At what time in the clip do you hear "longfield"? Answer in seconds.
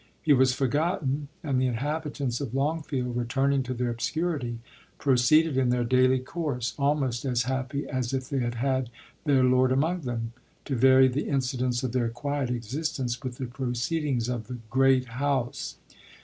2.55-3.15